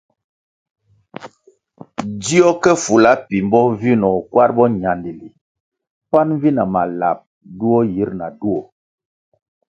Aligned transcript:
Dzió 2.21 2.47
ke 2.63 2.71
fula 2.83 3.11
pimbo 3.27 3.59
vinoh 3.81 4.17
kwar 4.31 4.49
boñandili 4.57 5.27
pan 6.11 6.29
vi 6.41 6.49
na 6.55 6.63
malap 6.73 7.19
duo 7.59 7.79
yir 7.93 8.09
na 8.19 8.27
duo. 8.39 8.61